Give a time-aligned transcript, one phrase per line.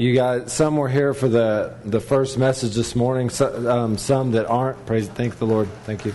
[0.00, 3.28] You guys, some were here for the, the first message this morning.
[3.28, 4.86] So, um, some that aren't.
[4.86, 5.68] Praise, thank the Lord.
[5.84, 6.14] Thank you.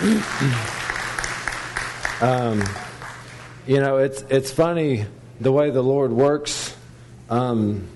[2.20, 2.64] um,
[3.68, 5.06] you know, it's it's funny
[5.40, 6.76] the way the Lord works.
[7.30, 7.86] Um,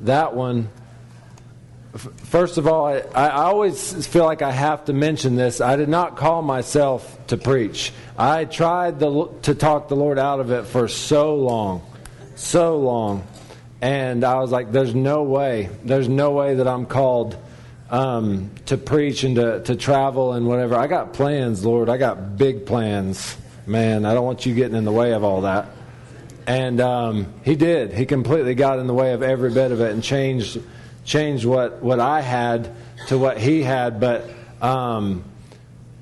[0.00, 0.70] that one.
[1.92, 5.60] First of all, I, I always feel like I have to mention this.
[5.60, 7.92] I did not call myself to preach.
[8.16, 11.82] I tried the, to talk the Lord out of it for so long,
[12.34, 13.26] so long
[13.80, 17.36] and I was like, there's no way, there's no way that I'm called
[17.90, 20.76] um, to preach and to, to travel and whatever.
[20.76, 21.88] I got plans, Lord.
[21.88, 23.36] I got big plans.
[23.66, 25.68] Man, I don't want you getting in the way of all that.
[26.46, 27.92] And um, he did.
[27.92, 30.60] He completely got in the way of every bit of it and changed
[31.04, 32.72] changed what, what I had
[33.08, 34.00] to what he had.
[34.00, 34.28] But
[34.60, 35.24] um,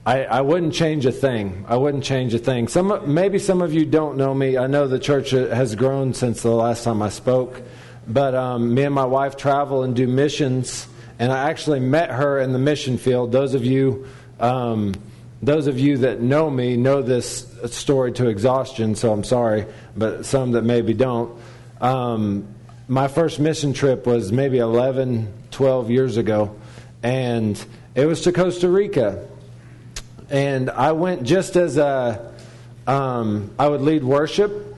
[0.08, 1.66] I, I wouldn't change a thing.
[1.68, 2.68] I wouldn't change a thing.
[2.68, 4.56] Some, maybe some of you don't know me.
[4.56, 7.60] I know the church has grown since the last time I spoke.
[8.06, 12.40] But um, me and my wife travel and do missions, and I actually met her
[12.40, 13.32] in the mission field.
[13.32, 14.06] Those of you,
[14.40, 14.94] um,
[15.42, 18.94] those of you that know me know this story to exhaustion.
[18.94, 21.38] So I'm sorry, but some that maybe don't.
[21.82, 22.48] Um,
[22.88, 26.56] my first mission trip was maybe 11, 12 years ago,
[27.02, 27.62] and
[27.94, 29.28] it was to Costa Rica
[30.30, 32.32] and I went just as a,
[32.86, 34.76] um, I would lead worship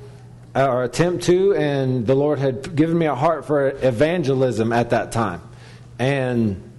[0.54, 5.12] or attempt to, and the Lord had given me a heart for evangelism at that
[5.12, 5.42] time.
[5.98, 6.70] And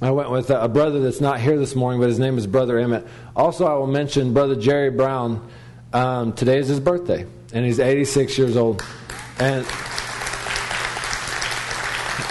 [0.00, 2.78] I went with a brother that's not here this morning, but his name is Brother
[2.78, 3.06] Emmett.
[3.36, 5.48] Also, I will mention Brother Jerry Brown.
[5.92, 8.82] Um, today is his birthday, and he's 86 years old.
[9.38, 9.66] And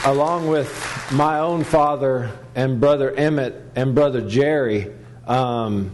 [0.06, 4.92] along with my own father and Brother Emmett and Brother Jerry,
[5.28, 5.92] um,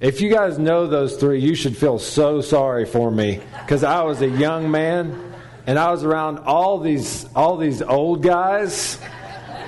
[0.00, 4.02] if you guys know those three, you should feel so sorry for me because I
[4.02, 5.34] was a young man
[5.66, 8.98] and I was around all these all these old guys.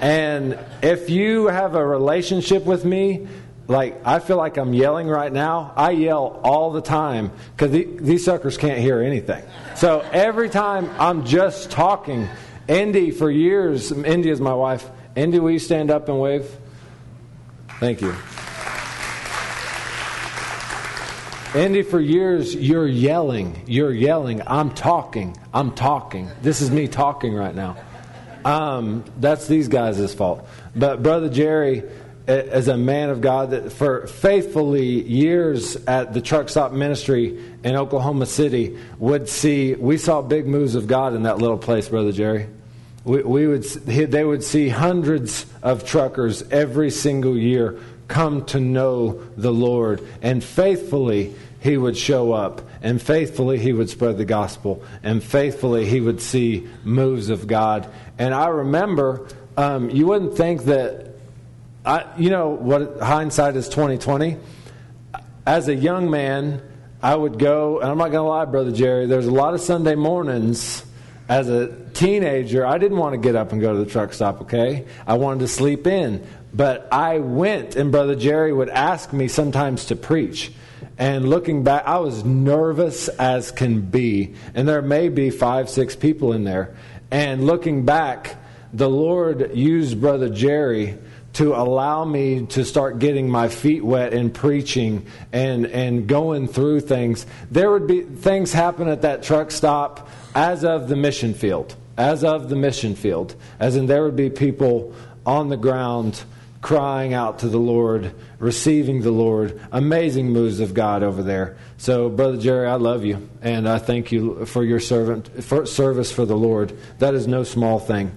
[0.00, 3.26] And if you have a relationship with me,
[3.66, 5.72] like I feel like I'm yelling right now.
[5.76, 9.44] I yell all the time because the, these suckers can't hear anything.
[9.74, 12.28] So every time I'm just talking,
[12.68, 13.90] Indy for years.
[13.90, 14.88] Indy is my wife.
[15.16, 16.48] Indy, will you stand up and wave?
[17.80, 18.14] Thank you.
[21.52, 23.64] Andy, for years, you're yelling.
[23.66, 24.40] You're yelling.
[24.46, 25.36] I'm talking.
[25.52, 26.30] I'm talking.
[26.42, 27.76] This is me talking right now.
[28.44, 30.46] Um, that's these guys' fault.
[30.76, 31.82] But Brother Jerry,
[32.28, 37.74] as a man of God, that for faithfully years at the truck stop ministry in
[37.74, 42.12] Oklahoma City, would see, we saw big moves of God in that little place, Brother
[42.12, 42.46] Jerry.
[43.02, 49.22] We, we would, they would see hundreds of truckers every single year come to know
[49.36, 50.06] the Lord.
[50.20, 52.60] And faithfully, he would show up.
[52.82, 54.82] And faithfully, he would spread the gospel.
[55.02, 57.88] And faithfully, he would see moves of God.
[58.18, 61.14] And I remember, um, you wouldn't think that,
[61.86, 64.36] I, you know, what hindsight is 2020.
[65.46, 66.60] As a young man,
[67.02, 69.60] I would go, and I'm not going to lie, Brother Jerry, there's a lot of
[69.60, 70.84] Sunday mornings
[71.30, 74.40] as a teenager, I didn't want to get up and go to the truck stop,
[74.42, 74.84] okay?
[75.06, 76.26] I wanted to sleep in.
[76.52, 80.52] But I went, and Brother Jerry would ask me sometimes to preach.
[80.98, 84.34] And looking back, I was nervous as can be.
[84.54, 86.76] And there may be five, six people in there.
[87.10, 88.36] And looking back,
[88.72, 90.98] the Lord used Brother Jerry
[91.32, 96.80] to allow me to start getting my feet wet in preaching and, and going through
[96.80, 97.24] things.
[97.50, 101.76] There would be things happen at that truck stop as of the mission field.
[101.96, 103.36] As of the mission field.
[103.58, 104.94] As in, there would be people
[105.24, 106.24] on the ground
[106.60, 109.60] crying out to the Lord, receiving the Lord.
[109.72, 111.56] Amazing moves of God over there.
[111.78, 116.12] So, Brother Jerry, I love you, and I thank you for your servant for service
[116.12, 116.76] for the Lord.
[116.98, 118.12] That is no small thing.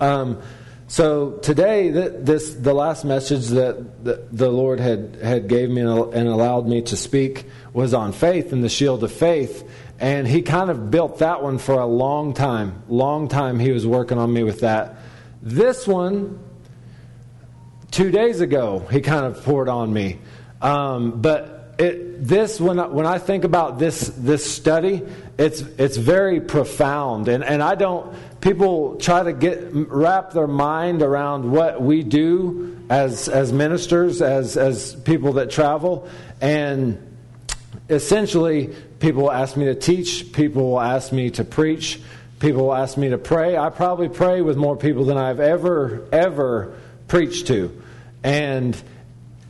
[0.00, 0.40] Um,
[0.90, 6.28] so today, this the last message that the, the Lord had had gave me and
[6.28, 7.44] allowed me to speak
[7.74, 9.68] was on faith and the shield of faith.
[10.00, 12.84] And he kind of built that one for a long time.
[12.88, 14.96] Long time he was working on me with that.
[15.42, 16.38] This one
[17.90, 20.18] two days ago he kind of poured on me.
[20.60, 25.02] Um, but it, this, when I, when I think about this this study,
[25.38, 28.14] it's it's very profound, and and I don't.
[28.40, 34.56] People try to get wrap their mind around what we do as as ministers, as
[34.56, 36.08] as people that travel,
[36.40, 37.00] and
[37.88, 42.00] essentially, people ask me to teach, people ask me to preach,
[42.40, 43.56] people ask me to pray.
[43.56, 46.74] I probably pray with more people than I've ever ever
[47.06, 47.77] preached to.
[48.22, 48.80] And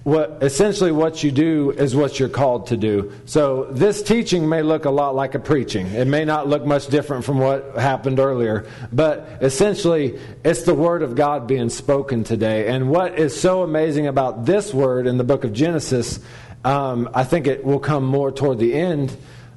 [0.08, 3.12] what essentially what you do is what you're called to do.
[3.26, 5.86] So this teaching may look a lot like a preaching.
[5.88, 11.02] It may not look much different from what happened earlier, but essentially it's the word
[11.02, 12.68] of God being spoken today.
[12.68, 16.20] And what is so amazing about this word in the book of Genesis,
[16.64, 19.14] um, I think it will come more toward the end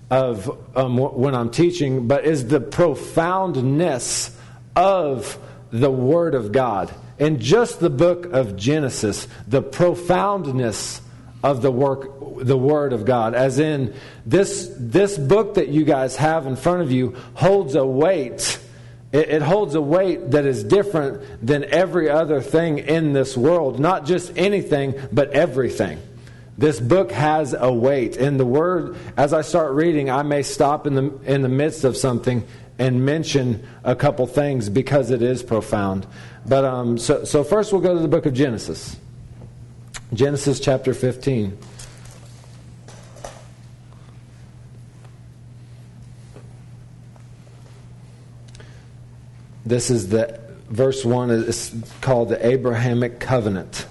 [0.09, 4.37] of um, when I'm teaching, but is the profoundness
[4.75, 5.37] of
[5.71, 11.01] the word of God in just the book of Genesis, the profoundness
[11.43, 13.93] of the work the word of God as in
[14.25, 18.59] this this book that you guys have in front of you holds a weight.
[19.11, 23.79] It, it, holds a weight that is different than every other thing in this world.
[23.79, 25.99] Not just anything but everything.
[26.57, 28.15] This book has a weight.
[28.15, 31.83] And the word as I start reading I may stop in the in the midst
[31.83, 32.47] of something
[32.81, 36.05] and mention a couple things because it is profound
[36.45, 38.97] but um, so, so first we'll go to the book of Genesis.
[40.13, 41.57] Genesis chapter 15.
[49.65, 50.39] This is the
[50.69, 53.85] verse 1 is called the Abrahamic covenant.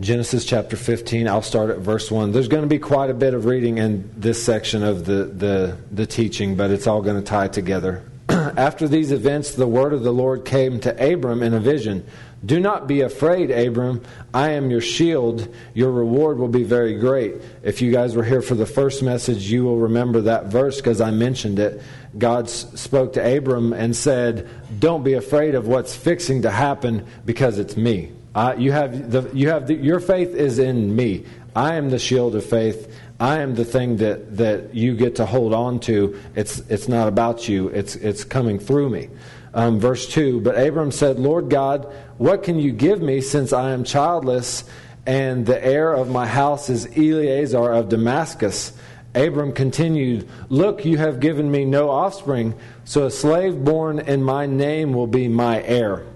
[0.00, 2.30] Genesis chapter 15, I'll start at verse 1.
[2.30, 5.76] There's going to be quite a bit of reading in this section of the, the,
[5.90, 8.08] the teaching, but it's all going to tie together.
[8.28, 12.06] After these events, the word of the Lord came to Abram in a vision.
[12.46, 14.04] Do not be afraid, Abram.
[14.32, 15.52] I am your shield.
[15.74, 17.34] Your reward will be very great.
[17.64, 21.00] If you guys were here for the first message, you will remember that verse because
[21.00, 21.82] I mentioned it.
[22.16, 24.48] God spoke to Abram and said,
[24.78, 28.12] Don't be afraid of what's fixing to happen because it's me.
[28.38, 31.24] Uh, you have the, you have the, your faith is in me.
[31.56, 32.96] I am the shield of faith.
[33.18, 36.16] I am the thing that, that you get to hold on to.
[36.36, 39.08] It's, it's not about you, it's, it's coming through me.
[39.54, 43.72] Um, verse 2 But Abram said, Lord God, what can you give me since I
[43.72, 44.62] am childless
[45.04, 48.72] and the heir of my house is Eliezer of Damascus?
[49.16, 52.54] Abram continued, Look, you have given me no offspring,
[52.84, 56.06] so a slave born in my name will be my heir.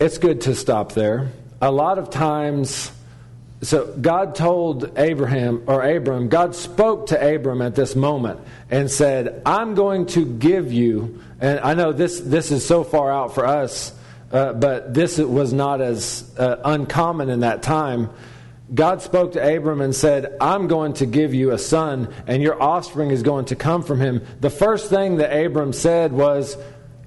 [0.00, 1.32] It's good to stop there.
[1.60, 2.92] A lot of times,
[3.62, 8.38] so God told Abraham or Abram, God spoke to Abram at this moment
[8.70, 13.10] and said, "I'm going to give you." And I know this this is so far
[13.10, 13.92] out for us,
[14.30, 18.10] uh, but this was not as uh, uncommon in that time.
[18.72, 22.62] God spoke to Abram and said, I'm going to give you a son, and your
[22.62, 24.22] offspring is going to come from him.
[24.40, 26.58] The first thing that Abram said was,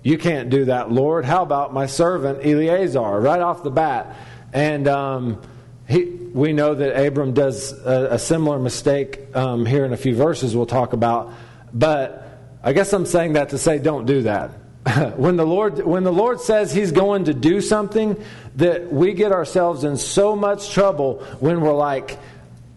[0.03, 1.25] You can't do that, Lord.
[1.25, 2.99] How about my servant Eliezer?
[2.99, 4.15] Right off the bat.
[4.51, 5.41] And um,
[5.87, 10.15] he, we know that Abram does a, a similar mistake um, here in a few
[10.15, 11.31] verses we'll talk about.
[11.73, 14.51] But I guess I'm saying that to say don't do that.
[15.17, 18.21] when the Lord when the Lord says He's going to do something,
[18.55, 22.17] that we get ourselves in so much trouble when we're like,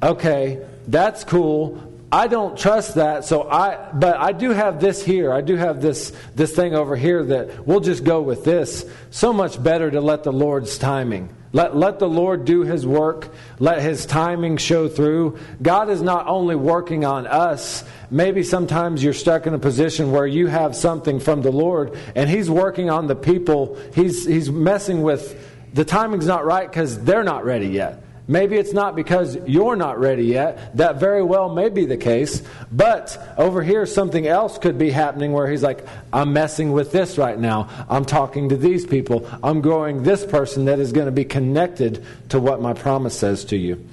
[0.03, 1.94] okay, that's cool.
[2.15, 5.33] I don't trust that, so I but I do have this here.
[5.33, 8.89] I do have this this thing over here that we'll just go with this.
[9.11, 11.29] So much better to let the Lord's timing.
[11.53, 13.35] Let, let the Lord do His work.
[13.59, 15.41] Let His timing show through.
[15.61, 17.83] God is not only working on us,
[18.13, 22.31] maybe sometimes you're stuck in a position where you have something from the Lord and
[22.31, 23.77] He's working on the people.
[23.93, 25.37] He's, he's messing with
[25.75, 28.04] the timing's not right because they're not ready yet.
[28.27, 30.77] Maybe it's not because you're not ready yet.
[30.77, 32.43] That very well may be the case.
[32.73, 37.19] But over here, something else could be happening where he's like, I'm messing with this
[37.19, 37.69] right now.
[37.89, 39.29] I'm talking to these people.
[39.43, 43.45] I'm growing this person that is going to be connected to what my promise says
[43.47, 43.87] to you.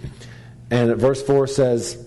[0.69, 2.01] And verse 4 says,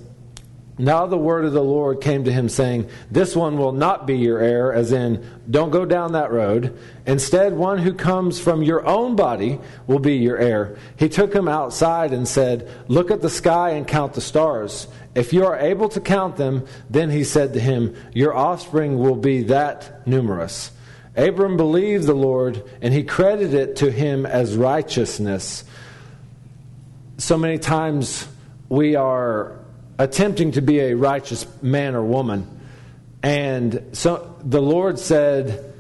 [0.76, 4.18] now the word of the Lord came to him, saying, This one will not be
[4.18, 6.76] your heir, as in, don't go down that road.
[7.06, 10.76] Instead, one who comes from your own body will be your heir.
[10.96, 14.88] He took him outside and said, Look at the sky and count the stars.
[15.14, 19.16] If you are able to count them, then he said to him, Your offspring will
[19.16, 20.72] be that numerous.
[21.16, 25.62] Abram believed the Lord, and he credited it to him as righteousness.
[27.18, 28.26] So many times
[28.68, 29.63] we are
[29.98, 32.60] attempting to be a righteous man or woman.
[33.22, 35.72] And so the Lord said,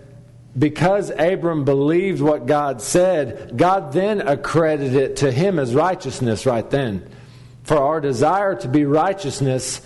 [0.58, 6.68] because Abram believed what God said, God then accredited it to him as righteousness right
[6.70, 7.08] then.
[7.64, 9.80] For our desire to be righteousness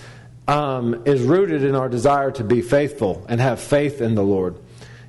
[0.47, 4.57] um, is rooted in our desire to be faithful and have faith in the Lord.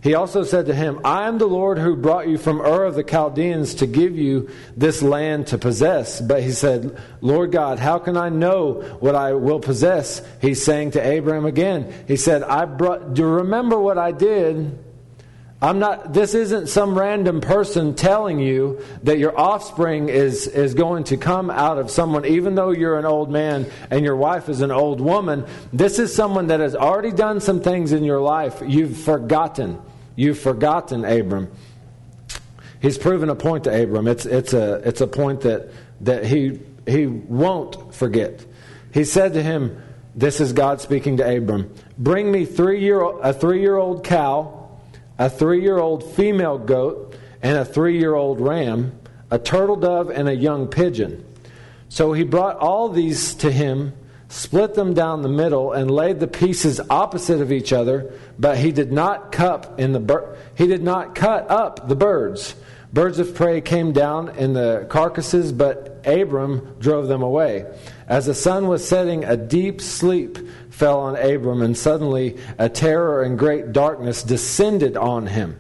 [0.01, 2.95] He also said to him, I am the Lord who brought you from Ur of
[2.95, 6.21] the Chaldeans to give you this land to possess.
[6.21, 10.21] But he said, Lord God, how can I know what I will possess?
[10.41, 14.79] He's saying to Abraham again, He said, I brought, do you remember what I did?
[15.61, 21.03] I'm not, this isn't some random person telling you that your offspring is, is going
[21.05, 24.61] to come out of someone, even though you're an old man and your wife is
[24.61, 25.45] an old woman.
[25.73, 28.61] This is someone that has already done some things in your life.
[28.65, 29.81] You've forgotten.
[30.19, 31.49] You've forgotten Abram.
[32.81, 34.07] He's proven a point to Abram.
[34.07, 35.69] It's, it's, a, it's a point that,
[36.01, 38.45] that he, he won't forget.
[38.93, 39.81] He said to him,
[40.15, 44.59] This is God speaking to Abram Bring me three year, a three year old cow
[45.19, 48.97] a three year old female goat, and a three year old ram,
[49.29, 51.23] a turtle dove, and a young pigeon.
[51.89, 53.93] So he brought all these to him,
[54.29, 58.13] split them down the middle, and laid the pieces opposite of each other.
[58.39, 62.55] But he did not cut in the bir- he did not cut up the birds.
[62.91, 67.65] Birds of prey came down in the carcasses, but Abram drove them away.
[68.07, 70.39] As the sun was setting, a deep sleep
[70.71, 75.55] fell on Abram, and suddenly a terror and great darkness descended on him.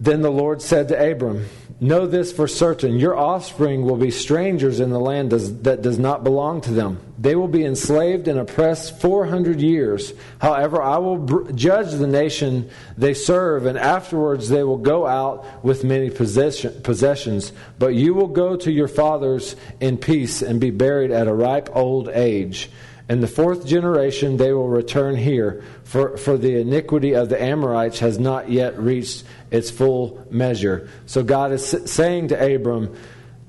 [0.00, 1.46] Then the Lord said to Abram,
[1.82, 6.24] Know this for certain your offspring will be strangers in the land that does not
[6.24, 7.00] belong to them.
[7.18, 10.12] They will be enslaved and oppressed 400 years.
[10.40, 15.84] However, I will judge the nation they serve, and afterwards they will go out with
[15.84, 17.52] many possessions.
[17.78, 21.74] But you will go to your fathers in peace and be buried at a ripe
[21.74, 22.70] old age.
[23.10, 27.98] In the fourth generation they will return here, for, for the iniquity of the Amorites
[27.98, 30.88] has not yet reached its full measure.
[31.06, 32.94] So God is saying to Abram,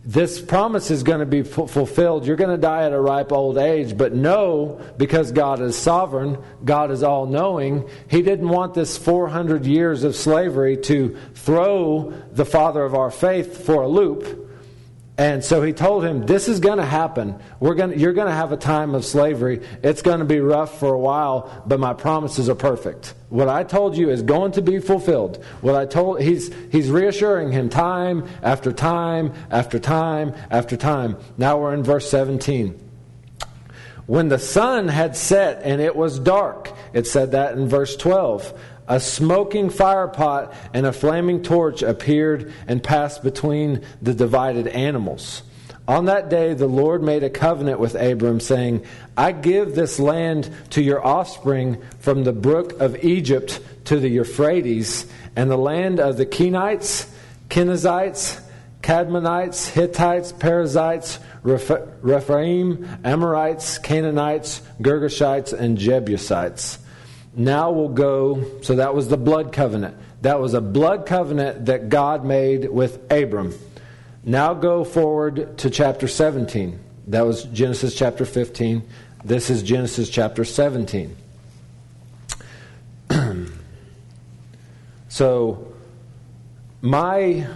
[0.03, 2.25] this promise is going to be fulfilled.
[2.25, 6.39] You're going to die at a ripe old age, but no, because God is sovereign,
[6.65, 12.46] God is all knowing, He didn't want this 400 years of slavery to throw the
[12.46, 14.50] father of our faith for a loop
[15.22, 17.40] and so he told him, This is going to happen.
[17.60, 19.62] We're gonna, you're going to have a time of slavery.
[19.84, 23.13] It's going to be rough for a while, but my promises are perfect.
[23.30, 25.46] What I told you is going to be fulfilled.
[25.62, 31.18] What I told, he's, he's reassuring him time after time after time after time.
[31.38, 32.80] Now we're in verse 17.
[34.08, 38.60] When the sun had set and it was dark, it said that in verse 12
[38.92, 45.44] a smoking firepot and a flaming torch appeared and passed between the divided animals.
[45.88, 50.54] On that day, the Lord made a covenant with Abram, saying, I give this land
[50.72, 55.06] to your offspring from the brook of Egypt to the Euphrates,
[55.38, 57.10] and the land of the Kenites,
[57.48, 58.42] Kenizzites,
[58.82, 66.78] Cadmonites, Hittites, Perizzites, Rephaim, Amorites, Canaanites, Girgashites, and Jebusites.
[67.34, 69.96] Now we'll go, so that was the blood covenant.
[70.22, 73.54] That was a blood covenant that God made with Abram.
[74.24, 76.80] Now go forward to chapter 17.
[77.08, 78.84] That was Genesis chapter 15.
[79.24, 81.16] This is Genesis chapter 17.
[85.10, 85.74] so,
[86.82, 87.48] my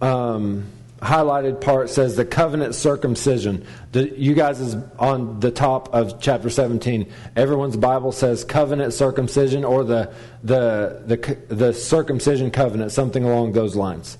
[0.00, 0.66] um,
[1.00, 3.66] highlighted part says the covenant circumcision.
[3.92, 7.12] The, you guys is on the top of chapter 17.
[7.34, 10.12] Everyone's Bible says covenant circumcision or the,
[10.42, 14.16] the, the, the circumcision covenant, something along those lines.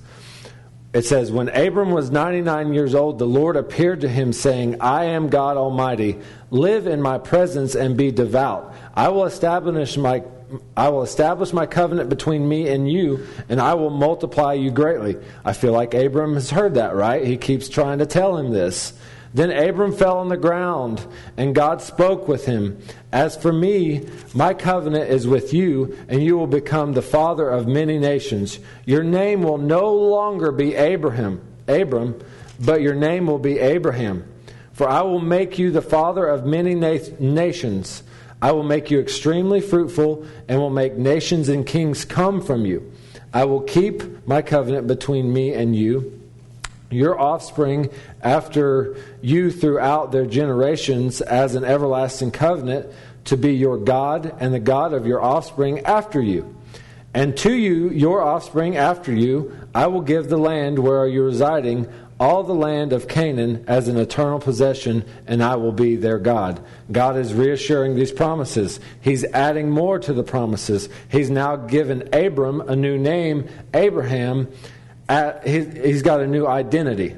[0.93, 5.05] It says, When Abram was 99 years old, the Lord appeared to him, saying, I
[5.05, 6.19] am God Almighty.
[6.49, 8.73] Live in my presence and be devout.
[8.95, 10.23] I will establish my
[10.75, 15.17] I will establish my covenant between me and you, and I will multiply you greatly.
[15.43, 17.25] I feel like Abram has heard that, right?
[17.25, 18.93] He keeps trying to tell him this.
[19.33, 22.81] Then Abram fell on the ground, and God spoke with him.
[23.11, 27.67] As for me, my covenant is with you, and you will become the father of
[27.67, 28.59] many nations.
[28.85, 32.19] Your name will no longer be Abraham, Abram,
[32.59, 34.23] but your name will be Abraham.
[34.71, 38.03] For I will make you the father of many na- nations.
[38.41, 42.91] I will make you extremely fruitful and will make nations and kings come from you.
[43.33, 46.21] I will keep my covenant between me and you,
[46.89, 47.89] your offspring
[48.21, 52.87] after you throughout their generations as an everlasting covenant
[53.25, 56.55] to be your God and the God of your offspring after you.
[57.13, 61.91] And to you, your offspring after you, I will give the land where you're residing
[62.19, 66.59] all the land of Canaan as an eternal possession, and I will be their God.
[66.91, 68.79] God is reassuring these promises.
[69.01, 70.89] He's adding more to the promises.
[71.09, 74.47] He's now given Abram a new name, Abraham.
[75.45, 77.15] He's got a new identity.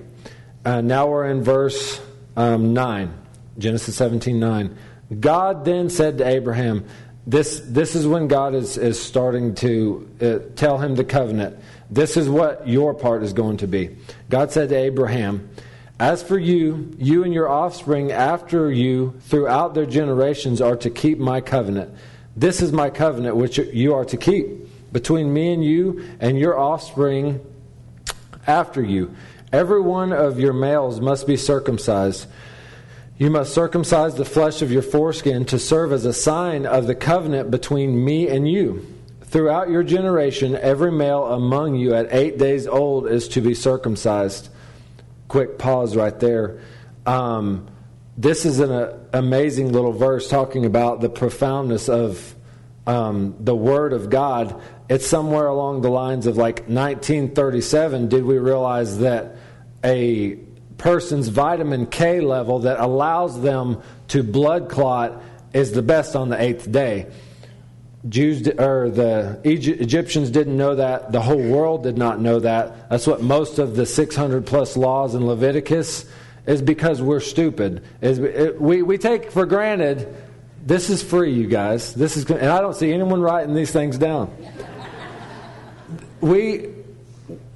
[0.65, 2.01] Uh, now we're in verse
[2.35, 3.13] um, 9,
[3.57, 4.77] Genesis 17 9.
[5.19, 6.85] God then said to Abraham,
[7.25, 11.57] this, this is when God is, is starting to uh, tell him the covenant.
[11.89, 13.95] This is what your part is going to be.
[14.29, 15.49] God said to Abraham,
[15.99, 21.17] As for you, you and your offspring after you throughout their generations are to keep
[21.17, 21.93] my covenant.
[22.35, 24.67] This is my covenant which you are to keep.
[24.91, 27.39] between me and you and your offspring
[28.47, 29.15] after you.
[29.51, 32.27] Every one of your males must be circumcised.
[33.17, 36.95] You must circumcise the flesh of your foreskin to serve as a sign of the
[36.95, 38.85] covenant between me and you.
[39.29, 44.49] Throughout your generation, every male among you at eight days old is to be circumcised.
[45.27, 46.61] Quick pause right there.
[47.05, 47.67] Um,
[48.17, 52.35] this is an uh, amazing little verse talking about the profoundness of
[52.87, 54.59] um, the Word of God.
[54.89, 58.09] It's somewhere along the lines of like 1937.
[58.09, 59.35] Did we realize that
[59.83, 60.37] a
[60.79, 65.21] person's vitamin K level that allows them to blood clot
[65.53, 67.11] is the best on the eighth day?
[68.07, 71.11] Jews or the Egyptians didn't know that.
[71.11, 72.89] The whole world did not know that.
[72.89, 76.05] That's what most of the 600 plus laws in Leviticus
[76.45, 77.83] is because we're stupid.
[77.99, 78.19] Is
[78.57, 80.15] we we take for granted
[80.65, 81.93] this is free, you guys.
[81.93, 84.33] This is and I don't see anyone writing these things down.
[86.21, 86.69] we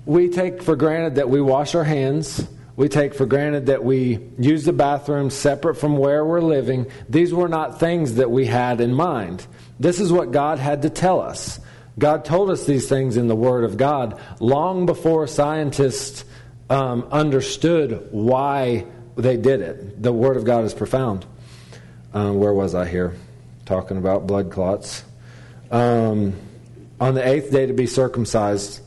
[0.05, 2.45] we take for granted that we wash our hands.
[2.75, 6.87] We take for granted that we use the bathroom separate from where we're living.
[7.07, 9.45] These were not things that we had in mind.
[9.79, 11.59] This is what God had to tell us.
[11.99, 16.25] God told us these things in the Word of God long before scientists
[16.69, 20.01] um, understood why they did it.
[20.01, 21.25] The Word of God is profound.
[22.13, 23.15] Um, where was I here?
[23.65, 25.03] Talking about blood clots.
[25.69, 26.33] Um,
[26.99, 28.81] on the eighth day to be circumcised.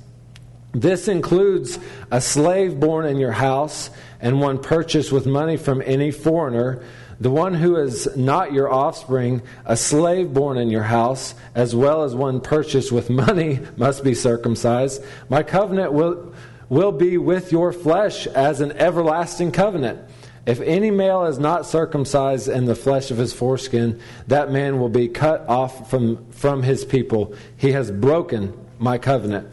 [0.80, 1.78] This includes
[2.10, 3.90] a slave born in your house
[4.20, 6.82] and one purchased with money from any foreigner
[7.18, 12.02] the one who is not your offspring, a slave born in your house, as well
[12.02, 15.02] as one purchased with money, must be circumcised.
[15.28, 16.34] My covenant will,
[16.68, 20.00] will be with your flesh as an everlasting covenant.
[20.44, 24.90] If any male is not circumcised in the flesh of his foreskin, that man will
[24.90, 27.34] be cut off from, from his people.
[27.56, 29.48] He has broken my covenant.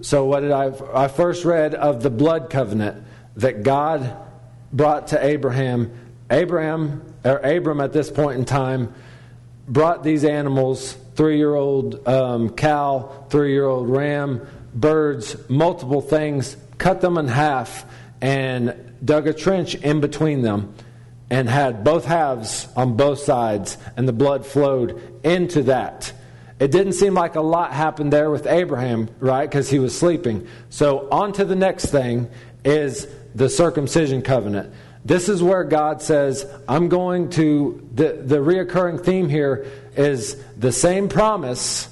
[0.00, 0.72] So, what did I?
[0.94, 3.04] I first read of the blood covenant
[3.36, 4.16] that God
[4.72, 5.90] brought to Abraham
[6.30, 8.92] Abraham, or Abram at this point in time,
[9.68, 16.56] brought these animals three year old um, cow, three year old ram, birds, multiple things,
[16.78, 17.84] cut them in half,
[18.20, 20.74] and dug a trench in between them
[21.28, 26.12] and had both halves on both sides, and the blood flowed into that.
[26.58, 29.48] It didn't seem like a lot happened there with Abraham, right?
[29.48, 30.46] Because he was sleeping.
[30.70, 32.30] So, on to the next thing
[32.64, 34.72] is the circumcision covenant.
[35.04, 39.66] This is where God says, I'm going to, the, the reoccurring theme here
[39.96, 41.88] is the same promise,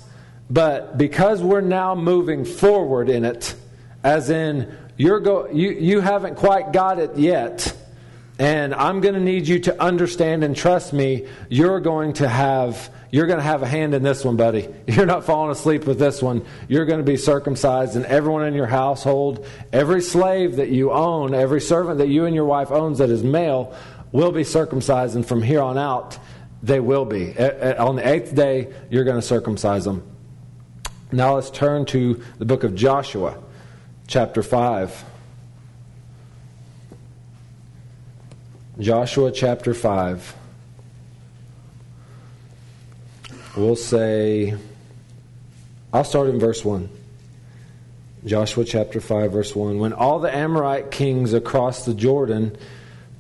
[0.50, 3.54] but because we're now moving forward in it,
[4.02, 7.76] as in, you're go, you, you haven't quite got it yet,
[8.38, 12.90] and I'm going to need you to understand and trust me, you're going to have
[13.14, 14.68] you're going to have a hand in this one, buddy.
[14.88, 16.44] You're not falling asleep with this one.
[16.66, 21.32] You're going to be circumcised, and everyone in your household, every slave that you own,
[21.32, 23.72] every servant that you and your wife owns that is male,
[24.10, 26.18] will be circumcised, and from here on out,
[26.60, 27.38] they will be.
[27.38, 30.02] On the eighth day, you're going to circumcise them.
[31.12, 33.40] Now let's turn to the book of Joshua,
[34.08, 35.04] chapter 5.
[38.80, 40.34] Joshua chapter 5.
[43.56, 44.56] We'll say,
[45.92, 46.88] I'll start in verse 1.
[48.24, 49.78] Joshua chapter 5, verse 1.
[49.78, 52.56] When all the Amorite kings across the Jordan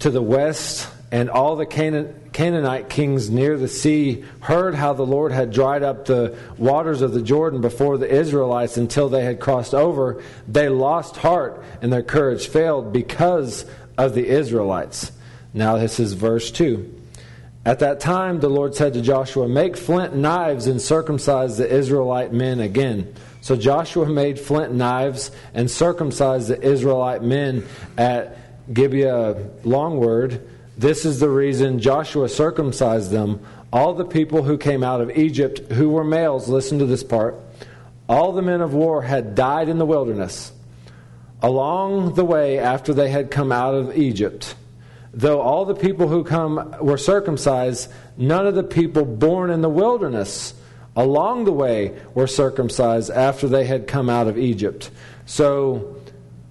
[0.00, 5.06] to the west and all the Canaan, Canaanite kings near the sea heard how the
[5.06, 9.38] Lord had dried up the waters of the Jordan before the Israelites until they had
[9.38, 13.64] crossed over, they lost heart and their courage failed because
[13.96, 15.12] of the Israelites.
[15.52, 17.02] Now, this is verse 2.
[17.66, 22.32] At that time, the Lord said to Joshua, Make flint knives and circumcise the Israelite
[22.32, 23.14] men again.
[23.40, 30.46] So Joshua made flint knives and circumcised the Israelite men at Gibeah Long Longword.
[30.76, 33.40] This is the reason Joshua circumcised them.
[33.72, 37.36] All the people who came out of Egypt who were males, listen to this part.
[38.08, 40.52] All the men of war had died in the wilderness.
[41.42, 44.54] Along the way after they had come out of Egypt,
[45.14, 49.68] though all the people who come were circumcised, none of the people born in the
[49.68, 50.54] wilderness
[50.96, 54.90] along the way were circumcised after they had come out of Egypt.
[55.26, 55.96] So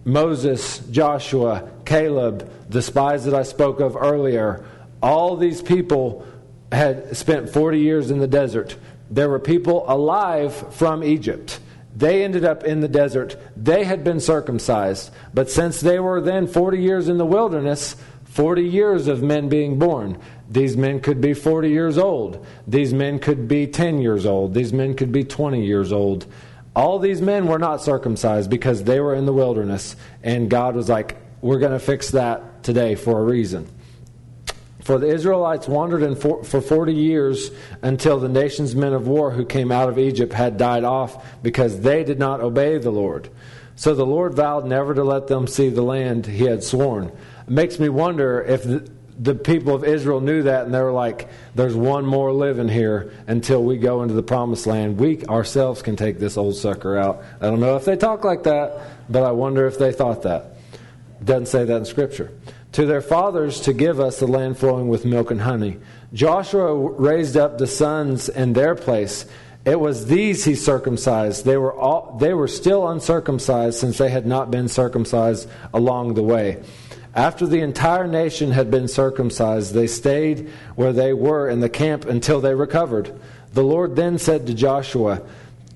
[0.05, 4.65] Moses, Joshua, Caleb, the spies that I spoke of earlier,
[5.01, 6.25] all these people
[6.71, 8.75] had spent 40 years in the desert.
[9.09, 11.59] There were people alive from Egypt.
[11.95, 13.37] They ended up in the desert.
[13.55, 15.11] They had been circumcised.
[15.33, 17.95] But since they were then 40 years in the wilderness,
[18.33, 20.17] 40 years of men being born.
[20.49, 22.43] These men could be 40 years old.
[22.67, 24.55] These men could be 10 years old.
[24.55, 26.25] These men could be 20 years old.
[26.75, 30.89] All these men were not circumcised because they were in the wilderness, and God was
[30.89, 33.67] like, We're going to fix that today for a reason.
[34.81, 37.51] For the Israelites wandered for, for 40 years
[37.83, 41.81] until the nation's men of war who came out of Egypt had died off because
[41.81, 43.29] they did not obey the Lord.
[43.75, 47.11] So the Lord vowed never to let them see the land he had sworn.
[47.47, 51.29] Makes me wonder if the, the people of Israel knew that and they were like,
[51.55, 54.97] there's one more living here until we go into the promised land.
[54.97, 57.23] We ourselves can take this old sucker out.
[57.41, 60.55] I don't know if they talk like that, but I wonder if they thought that.
[61.23, 62.31] Doesn't say that in Scripture
[62.73, 65.77] to their fathers to give us the land flowing with milk and honey.
[66.11, 69.25] Joshua raised up the sons in their place.
[69.63, 71.45] It was these he circumcised.
[71.45, 76.23] They were, all, they were still uncircumcised since they had not been circumcised along the
[76.23, 76.63] way.
[77.15, 82.05] After the entire nation had been circumcised, they stayed where they were in the camp
[82.05, 83.13] until they recovered.
[83.53, 85.21] The Lord then said to Joshua,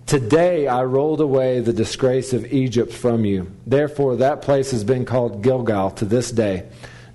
[0.07, 3.51] Today I rolled away the disgrace of Egypt from you.
[3.67, 6.63] Therefore, that place has been called Gilgal to this day.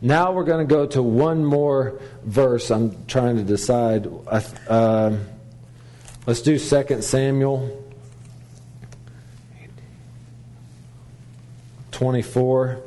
[0.01, 2.71] Now we're going to go to one more verse.
[2.71, 4.07] I'm trying to decide.
[4.69, 5.17] Uh,
[6.27, 7.83] let's do 2 Samuel
[11.93, 12.83] 24.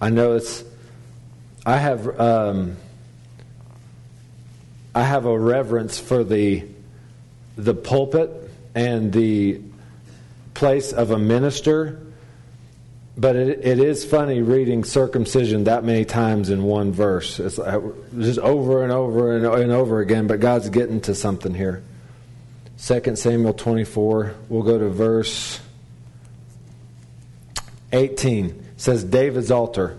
[0.00, 0.64] I know it's.
[1.66, 2.20] I have.
[2.20, 2.76] Um,
[4.94, 6.64] I have a reverence for the
[7.56, 9.60] the pulpit and the
[10.54, 12.00] place of a minister,
[13.16, 17.38] but it, it is funny reading circumcision that many times in one verse.
[17.38, 21.82] It's just over and over and, and over again, but God's getting to something here.
[22.82, 25.60] 2 Samuel 24, we'll go to verse
[27.92, 28.69] 18.
[28.80, 29.98] Says, David's altar.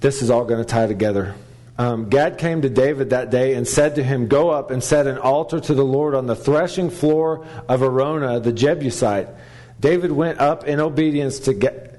[0.00, 1.34] This is all going to tie together
[1.76, 5.06] um, Gad came to David that day and said to him, Go up and set
[5.06, 9.28] an altar to the Lord on the threshing floor of Araunah the Jebusite.
[9.80, 11.90] David went up in obedience to,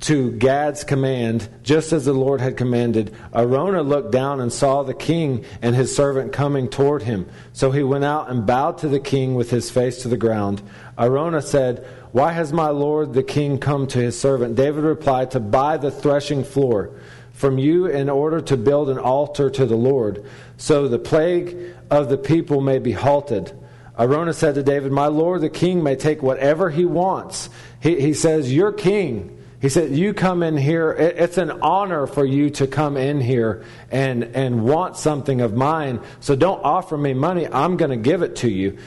[0.00, 3.14] to Gad's command, just as the Lord had commanded.
[3.32, 7.26] Araunah looked down and saw the king and his servant coming toward him.
[7.54, 10.60] So he went out and bowed to the king with his face to the ground.
[10.98, 14.54] Araunah said, Why has my lord the king come to his servant?
[14.54, 16.90] David replied, To buy the threshing floor
[17.32, 20.24] from you in order to build an altar to the Lord,
[20.58, 23.52] so the plague of the people may be halted.
[23.98, 27.50] Araunah said to David, My Lord, the king may take whatever he wants.
[27.80, 29.38] He, he says, You're king.
[29.60, 30.92] He said, You come in here.
[30.92, 36.00] It's an honor for you to come in here and, and want something of mine.
[36.20, 37.46] So don't offer me money.
[37.46, 38.78] I'm going to give it to you.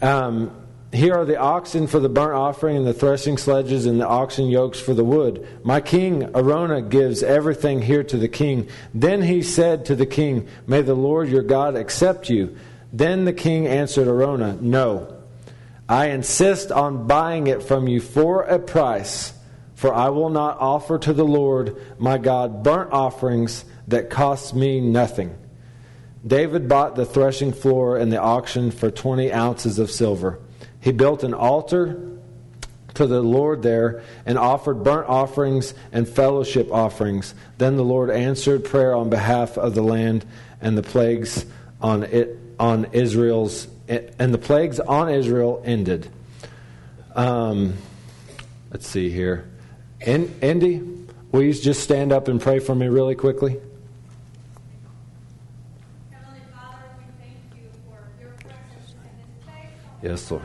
[0.00, 0.63] Um,
[0.94, 4.48] here are the oxen for the burnt offering, and the threshing sledges, and the oxen
[4.48, 5.46] yokes for the wood.
[5.64, 8.68] My king Araunah, gives everything here to the king.
[8.92, 12.56] Then he said to the king, May the Lord your God accept you.
[12.92, 15.22] Then the king answered Araunah, No.
[15.88, 19.32] I insist on buying it from you for a price,
[19.74, 24.80] for I will not offer to the Lord my God burnt offerings that cost me
[24.80, 25.34] nothing.
[26.26, 30.38] David bought the threshing floor and the oxen for 20 ounces of silver.
[30.84, 31.98] He built an altar
[32.92, 37.34] to the Lord there and offered burnt offerings and fellowship offerings.
[37.56, 40.26] Then the Lord answered prayer on behalf of the land
[40.60, 41.46] and the plagues
[41.80, 46.06] on it on Israel's and the plagues on Israel ended.
[47.14, 47.78] Um,
[48.70, 49.48] let's see here.
[50.02, 50.82] In, Indy,
[51.32, 53.58] will you just stand up and pray for me really quickly?
[60.02, 60.44] Yes, Lord.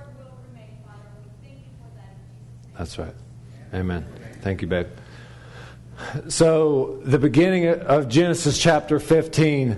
[2.77, 3.13] That's right.
[3.73, 4.05] Amen.
[4.41, 4.87] Thank you, babe.
[6.29, 9.77] So, the beginning of Genesis chapter 15,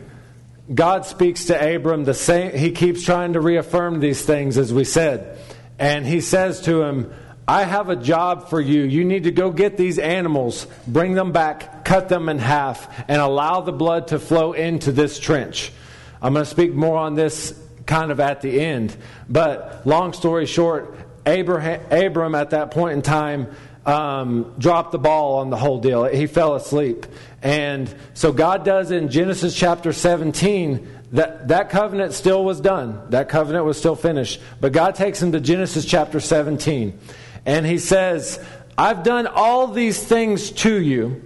[0.74, 4.86] God speaks to Abram the same he keeps trying to reaffirm these things as we
[4.86, 5.38] said.
[5.78, 7.14] And he says to him,
[7.48, 8.84] I have a job for you.
[8.84, 13.22] You need to go get these animals, bring them back, cut them in half, and
[13.22, 15.74] allow the blood to flow into this trench.
[16.22, 18.96] I'm going to speak more on this kind of at the end.
[19.28, 23.48] But long story short, Abraham, Abram at that point in time
[23.86, 26.06] um, dropped the ball on the whole deal.
[26.06, 27.06] He fell asleep.
[27.42, 33.02] And so God does in Genesis chapter 17 that, that covenant still was done.
[33.10, 34.42] That covenant was still finished.
[34.60, 36.98] But God takes him to Genesis chapter 17.
[37.46, 38.44] And he says,
[38.78, 41.22] I've done all these things to you.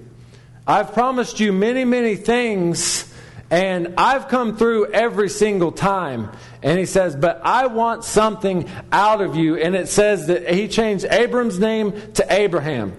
[0.65, 3.06] I've promised you many, many things.
[3.49, 6.31] And I've come through every single time.
[6.61, 9.55] And he says, But I want something out of you.
[9.55, 12.97] And it says that he changed Abram's name to Abraham.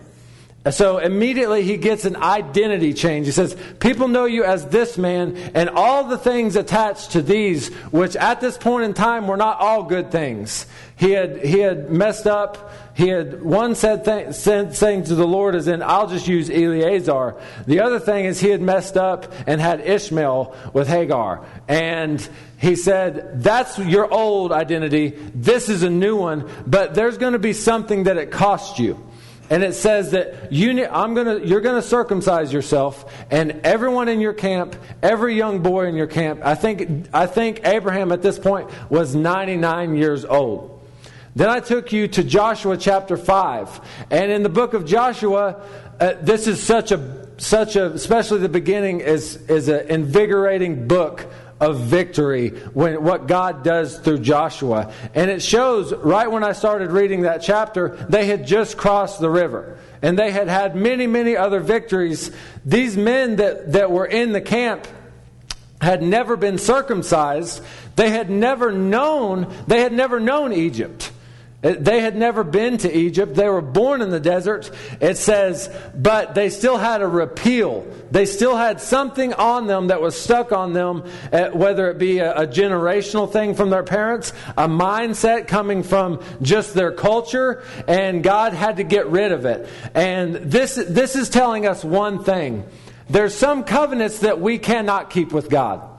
[0.70, 3.26] So immediately he gets an identity change.
[3.26, 7.68] He says, People know you as this man, and all the things attached to these,
[7.90, 10.66] which at this point in time were not all good things.
[10.96, 12.87] He had, he had messed up.
[12.98, 16.50] He had one said, th- said saying to the Lord, as in, I'll just use
[16.50, 17.36] Eliezer.
[17.64, 21.46] The other thing is he had messed up and had Ishmael with Hagar.
[21.68, 25.10] And he said, That's your old identity.
[25.32, 29.00] This is a new one, but there's going to be something that it costs you.
[29.48, 34.20] And it says that you, I'm gonna, you're going to circumcise yourself, and everyone in
[34.20, 38.40] your camp, every young boy in your camp, I think, I think Abraham at this
[38.40, 40.77] point was 99 years old.
[41.38, 44.06] Then I took you to Joshua chapter 5.
[44.10, 45.62] And in the book of Joshua,
[46.00, 51.26] uh, this is such a, such a, especially the beginning, is, is an invigorating book
[51.60, 54.92] of victory when what God does through Joshua.
[55.14, 59.30] And it shows right when I started reading that chapter, they had just crossed the
[59.30, 59.78] river.
[60.02, 62.32] And they had had many, many other victories.
[62.66, 64.88] These men that, that were in the camp
[65.80, 67.62] had never been circumcised.
[67.94, 71.12] They had never known, they had never known Egypt.
[71.60, 73.34] They had never been to Egypt.
[73.34, 74.70] They were born in the desert.
[75.00, 77.84] It says, but they still had a repeal.
[78.12, 82.20] They still had something on them that was stuck on them, uh, whether it be
[82.20, 88.52] a generational thing from their parents, a mindset coming from just their culture, and God
[88.52, 89.68] had to get rid of it.
[89.94, 92.64] And this, this is telling us one thing.
[93.10, 95.97] There's some covenants that we cannot keep with God.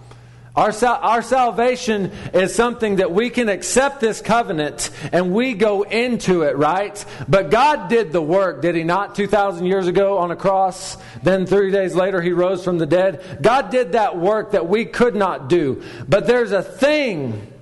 [0.60, 6.42] Our, our salvation is something that we can accept this covenant and we go into
[6.42, 7.06] it, right?
[7.30, 10.98] But God did the work, did He not, 2,000 years ago on a cross?
[11.24, 13.40] Then three days later He rose from the dead.
[13.42, 15.82] God did that work that we could not do.
[16.10, 17.54] But there's a thing.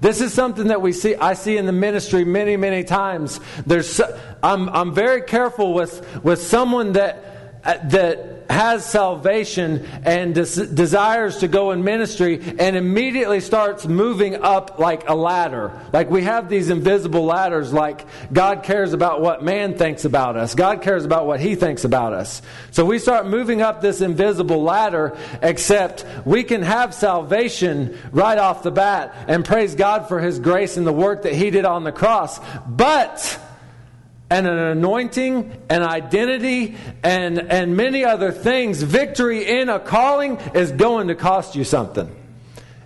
[0.00, 3.38] This is something that we see, I see in the ministry many, many times.
[3.66, 4.00] There's,
[4.42, 11.38] I'm, I'm very careful with, with someone that, uh, that has salvation and des- desires
[11.38, 15.72] to go in ministry and immediately starts moving up like a ladder.
[15.92, 20.54] Like we have these invisible ladders, like God cares about what man thinks about us,
[20.54, 22.42] God cares about what he thinks about us.
[22.70, 28.62] So we start moving up this invisible ladder, except we can have salvation right off
[28.62, 31.84] the bat and praise God for his grace and the work that he did on
[31.84, 32.40] the cross.
[32.66, 33.40] But
[34.28, 40.72] and an anointing, an identity, and, and many other things, victory in a calling is
[40.72, 42.14] going to cost you something.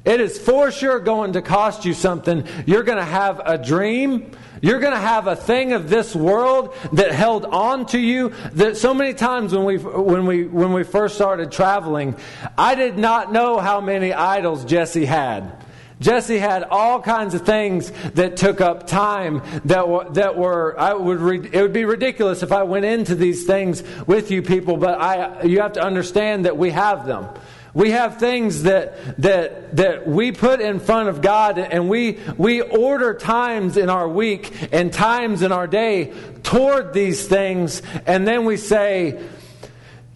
[0.05, 2.47] It is for sure going to cost you something.
[2.67, 4.33] You're going to have a dream.
[4.63, 8.33] You're going to have a thing of this world that held on to you.
[8.53, 12.17] That so many times when we when we when we first started traveling,
[12.57, 15.65] I did not know how many idols Jesse had.
[16.01, 20.95] Jesse had all kinds of things that took up time that were, that were I
[20.95, 24.77] would re, it would be ridiculous if I went into these things with you people,
[24.79, 27.29] but I you have to understand that we have them.
[27.73, 32.63] We have things that that that we put in front of God and we we
[32.63, 38.45] order times in our week and times in our day toward these things and then
[38.45, 39.23] we say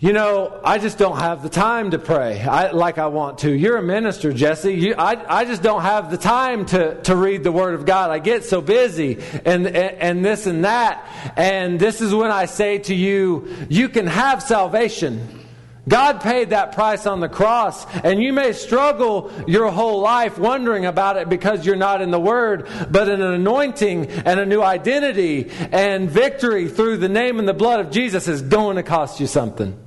[0.05, 3.51] you know, I just don't have the time to pray I, like I want to.
[3.51, 4.75] You're a minister, Jesse.
[4.75, 8.11] You, I, I just don't have the time to, to read the Word of God.
[8.11, 11.09] I get so busy and, and, and this and that.
[11.37, 15.41] And this is when I say to you, you can have salvation.
[15.89, 20.85] God paid that price on the cross, and you may struggle your whole life wondering
[20.85, 25.51] about it because you're not in the Word, but an anointing and a new identity
[25.73, 29.27] and victory through the name and the blood of Jesus is going to cost you
[29.27, 29.81] something.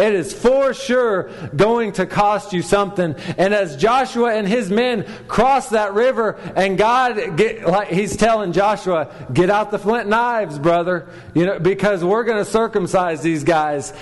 [0.00, 3.14] It is for sure going to cost you something.
[3.36, 8.52] And as Joshua and his men cross that river, and God, get, like he's telling
[8.52, 13.44] Joshua, get out the flint knives, brother, you know, because we're going to circumcise these
[13.44, 13.92] guys.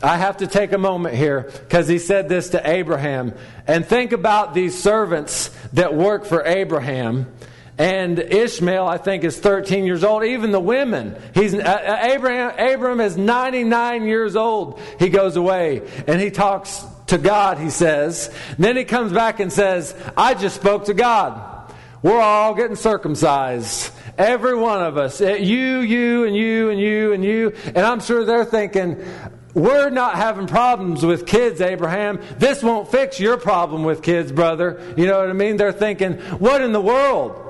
[0.00, 3.34] I have to take a moment here because he said this to Abraham.
[3.66, 7.26] And think about these servants that work for Abraham
[7.78, 10.24] and Ishmael, I think, is 13 years old.
[10.24, 11.14] Even the women.
[11.32, 12.52] He's uh, uh Abraham.
[12.58, 14.80] Abram is 99 years old.
[14.98, 17.58] He goes away and he talks to God.
[17.58, 18.34] He says.
[18.56, 21.54] And then he comes back and says, "I just spoke to God."
[22.02, 23.92] We're all getting circumcised.
[24.16, 25.20] Every one of us.
[25.20, 27.52] Eh, you, you, and you, and you, and you.
[27.66, 29.04] And I'm sure they're thinking,
[29.54, 32.20] we're not having problems with kids, Abraham.
[32.38, 34.80] This won't fix your problem with kids, brother.
[34.96, 35.56] You know what I mean?
[35.56, 37.47] They're thinking, what in the world?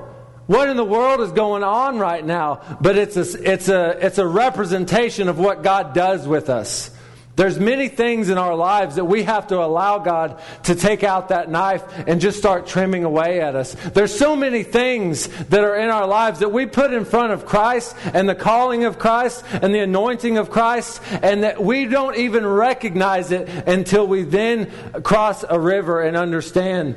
[0.49, 2.77] What in the world is going on right now?
[2.81, 6.89] But it's a, it's a, it's a representation of what God does with us.
[7.35, 11.29] There's many things in our lives that we have to allow God to take out
[11.29, 13.75] that knife and just start trimming away at us.
[13.93, 17.45] There's so many things that are in our lives that we put in front of
[17.45, 22.17] Christ and the calling of Christ and the anointing of Christ and that we don't
[22.17, 24.71] even recognize it until we then
[25.03, 26.95] cross a river and understand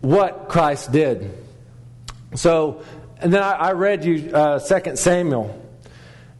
[0.00, 1.47] what Christ did.
[2.34, 2.82] So,
[3.20, 5.64] and then I, I read you uh, 2 Samuel.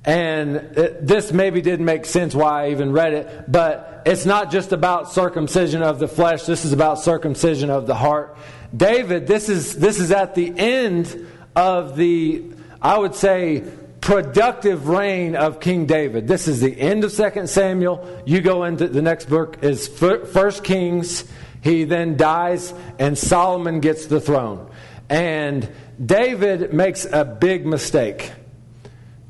[0.05, 4.51] And it, this maybe didn't make sense why I even read it, but it's not
[4.51, 8.38] just about circumcision of the flesh, this is about circumcision of the heart.
[8.74, 12.44] David, this is, this is at the end of the,
[12.81, 13.64] I would say,
[14.01, 16.29] productive reign of King David.
[16.29, 18.22] This is the end of 2 Samuel.
[18.24, 21.24] You go into the next book is First Kings.
[21.61, 24.67] He then dies, and Solomon gets the throne.
[25.09, 25.68] And
[26.05, 28.33] David makes a big mistake.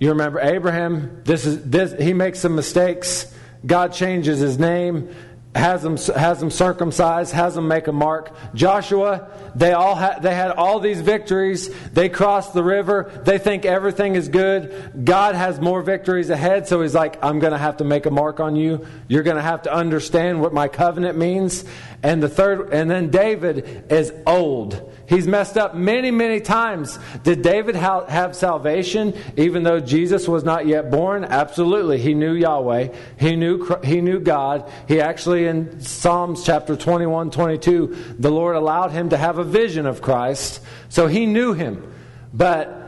[0.01, 1.23] You remember Abraham?
[1.25, 1.93] This is this.
[2.01, 3.35] He makes some mistakes.
[3.67, 5.15] God changes his name,
[5.55, 8.33] has him has him circumcised, has him make a mark.
[8.55, 11.69] Joshua, they all had they had all these victories.
[11.91, 13.11] They crossed the river.
[13.25, 15.05] They think everything is good.
[15.05, 18.11] God has more victories ahead, so he's like, I'm going to have to make a
[18.11, 18.87] mark on you.
[19.09, 21.65] You're going to have to understand what my covenant means.
[22.03, 24.95] And the third, and then David is old.
[25.09, 26.99] He's messed up many, many times.
[27.23, 31.25] Did David ha- have salvation even though Jesus was not yet born?
[31.25, 31.99] Absolutely.
[31.99, 32.95] He knew Yahweh.
[33.19, 34.71] He knew, he knew God.
[34.87, 39.87] He actually, in Psalms chapter 21, 22, the Lord allowed him to have a vision
[39.87, 40.61] of Christ.
[40.89, 41.93] So he knew him.
[42.33, 42.79] But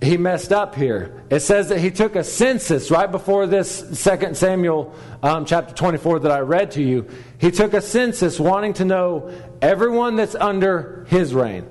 [0.00, 1.22] he messed up here.
[1.28, 6.20] It says that he took a census right before this Second Samuel um, chapter 24
[6.20, 7.08] that I read to you.
[7.38, 11.66] He took a census wanting to know everyone that's under his reign.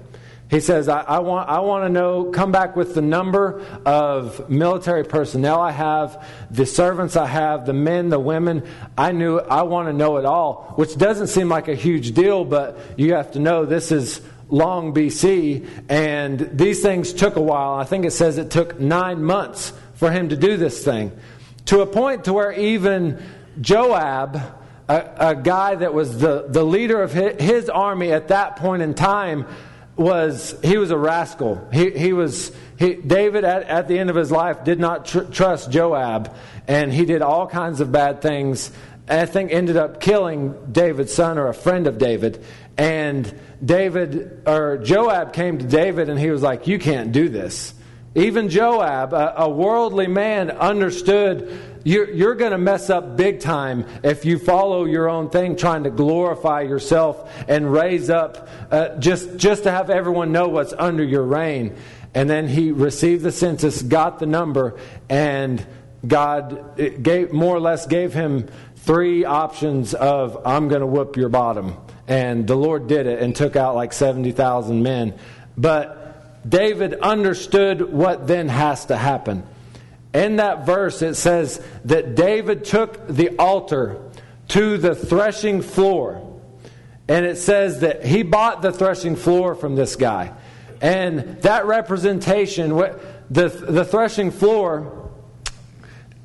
[0.49, 4.49] He says, I, I, want, I want to know, come back with the number of
[4.49, 8.63] military personnel I have, the servants I have, the men, the women.
[8.97, 12.45] I knew, I want to know it all, which doesn't seem like a huge deal,
[12.45, 17.73] but you have to know this is long BC, and these things took a while.
[17.73, 21.11] I think it says it took nine months for him to do this thing,
[21.65, 23.21] to a point to where even
[23.59, 24.39] Joab,
[24.87, 28.81] a, a guy that was the, the leader of his, his, army at that point
[28.81, 29.45] in time,
[29.97, 31.67] was he was a rascal.
[31.73, 35.21] He, he was he, David at, at the end of his life did not tr-
[35.21, 36.35] trust Joab,
[36.67, 38.71] and he did all kinds of bad things.
[39.09, 42.43] I think ended up killing David's son or a friend of David.
[42.77, 43.33] And
[43.63, 47.73] David or Joab came to David and he was like, "You can't do this."
[48.13, 53.85] Even Joab, a, a worldly man, understood you're, you're going to mess up big time
[54.03, 59.37] if you follow your own thing, trying to glorify yourself and raise up uh, just,
[59.37, 61.77] just to have everyone know what's under your reign.
[62.13, 65.65] And then he received the census, got the number, and
[66.05, 71.29] God gave, more or less gave him three options of, I'm going to whoop your
[71.29, 71.73] bottom.
[72.05, 75.13] And the Lord did it and took out like 70,000 men.
[75.57, 79.47] But David understood what then has to happen
[80.17, 84.01] in that verse, it says that David took the altar
[84.49, 86.23] to the threshing floor.
[87.07, 90.33] And it says that he bought the threshing floor from this guy.
[90.81, 95.11] And that representation, the, the threshing floor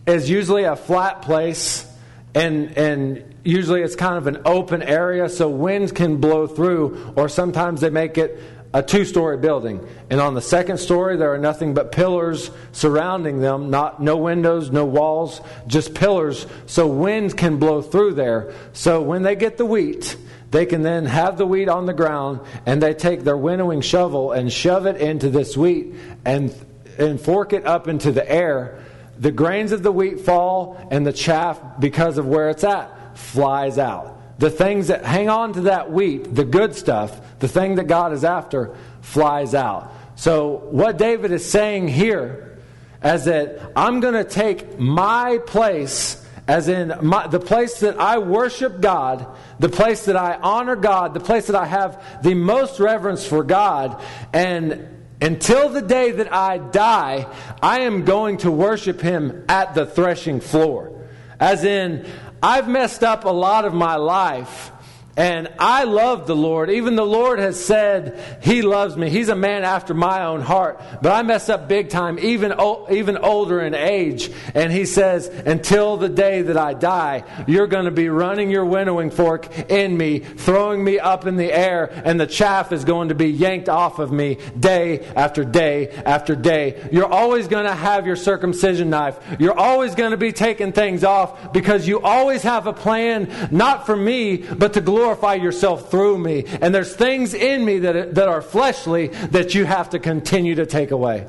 [0.07, 1.87] is usually a flat place,
[2.35, 7.28] and, and usually it's kind of an open area so winds can blow through, or
[7.28, 8.40] sometimes they make it
[8.74, 9.87] a two story building.
[10.08, 14.70] And on the second story, there are nothing but pillars surrounding them, not, no windows,
[14.70, 18.54] no walls, just pillars, so wind can blow through there.
[18.72, 20.16] So when they get the wheat,
[20.50, 24.32] they can then have the wheat on the ground and they take their winnowing shovel
[24.32, 26.54] and shove it into this wheat and,
[26.98, 28.82] and fork it up into the air.
[29.18, 33.78] The grains of the wheat fall and the chaff, because of where it's at, flies
[33.78, 34.21] out.
[34.42, 38.12] The things that hang on to that wheat, the good stuff, the thing that God
[38.12, 39.94] is after, flies out.
[40.16, 42.58] So, what David is saying here
[43.04, 48.19] is that I'm going to take my place, as in my, the place that I
[48.19, 49.29] worship God,
[49.60, 53.44] the place that I honor God, the place that I have the most reverence for
[53.44, 54.02] God,
[54.33, 54.88] and
[55.21, 60.40] until the day that I die, I am going to worship Him at the threshing
[60.40, 60.88] floor.
[61.38, 62.06] As in,
[62.44, 64.71] I've messed up a lot of my life,
[65.15, 66.71] And I love the Lord.
[66.71, 69.10] Even the Lord has said He loves me.
[69.10, 70.81] He's a man after my own heart.
[71.02, 72.54] But I mess up big time, even,
[72.90, 74.31] even older in age.
[74.54, 78.65] And He says, until the day that I die, you're going to be running your
[78.65, 83.10] winnowing fork in me, throwing me up in the air, and the chaff is going
[83.10, 86.88] to be yanked off of me day after day after day.
[86.90, 89.19] You're always going to have your circumcision knife.
[89.38, 93.85] You're always going to be taking things off because you always have a plan, not
[93.85, 96.44] for me, but to glorify glorify yourself through me.
[96.61, 100.65] And there's things in me that, that are fleshly that you have to continue to
[100.65, 101.27] take away.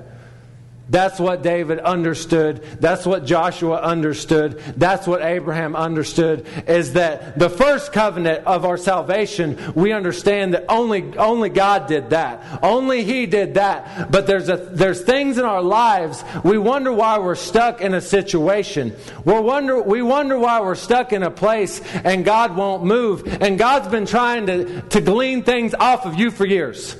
[0.93, 2.61] That's what David understood.
[2.79, 4.59] That's what Joshua understood.
[4.77, 10.65] That's what Abraham understood is that the first covenant of our salvation, we understand that
[10.69, 12.59] only, only God did that.
[12.61, 14.11] Only He did that.
[14.11, 18.01] But there's, a, there's things in our lives, we wonder why we're stuck in a
[18.01, 18.95] situation.
[19.25, 23.41] we wonder, we wonder why we're stuck in a place and God won't move.
[23.41, 26.95] And God's been trying to, to glean things off of you for years.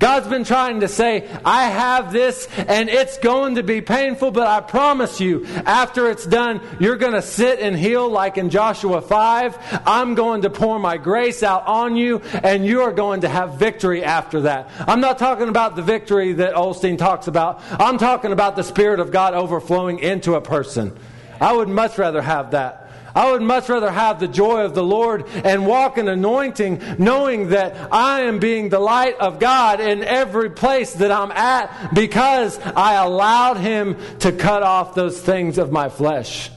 [0.00, 4.46] God's been trying to say, I have this and it's going to be painful, but
[4.46, 9.02] I promise you, after it's done, you're going to sit and heal like in Joshua
[9.02, 9.82] 5.
[9.86, 13.58] I'm going to pour my grace out on you and you are going to have
[13.58, 14.70] victory after that.
[14.88, 17.60] I'm not talking about the victory that Osteen talks about.
[17.70, 20.96] I'm talking about the Spirit of God overflowing into a person.
[21.42, 22.89] I would much rather have that.
[23.14, 27.50] I would much rather have the joy of the Lord and walk in anointing, knowing
[27.50, 32.58] that I am being the light of God in every place that I'm at because
[32.58, 36.50] I allowed Him to cut off those things of my flesh.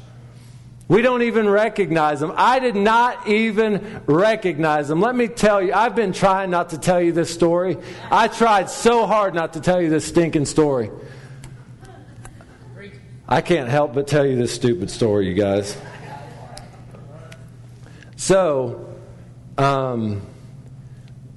[0.88, 2.34] We don't even recognize them.
[2.36, 5.00] I did not even recognize them.
[5.00, 7.78] Let me tell you, I've been trying not to tell you this story.
[8.12, 10.92] I tried so hard not to tell you this stinking story.
[13.28, 15.78] I can't help but tell you this stupid story, you guys.
[18.24, 18.88] So,
[19.58, 20.22] um,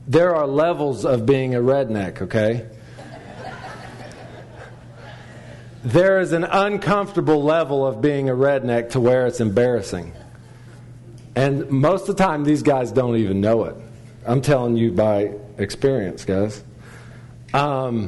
[0.07, 2.64] there are levels of being a redneck, okay?
[5.82, 10.12] there is an uncomfortable level of being a redneck to where it's embarrassing.
[11.34, 13.74] And most of the time, these guys don't even know it.
[14.24, 16.62] I'm telling you by experience, guys.
[17.53, 18.07] Um,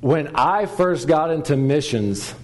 [0.00, 2.34] when I first got into missions,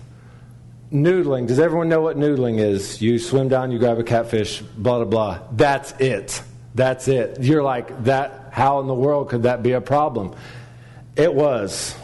[0.93, 1.47] noodling.
[1.47, 3.01] Does everyone know what noodling is?
[3.01, 5.39] You swim down, you grab a catfish, blah, blah, blah.
[5.53, 6.43] That's it.
[6.75, 7.43] That's it.
[7.43, 10.35] You're like, that, how in the world could that be a problem?
[11.17, 11.95] It was.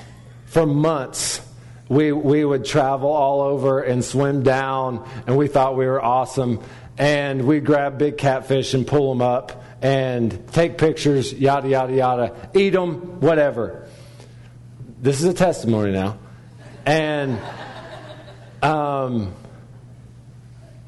[0.46, 1.40] For months,
[1.88, 6.62] we, we would travel all over and swim down, and we thought we were awesome.
[6.96, 12.50] And we'd grab big catfish and pull them up and take pictures, yada, yada, yada,
[12.54, 13.88] eat them, whatever.
[15.00, 16.18] This is a testimony now.
[16.84, 17.38] And
[18.62, 19.34] um,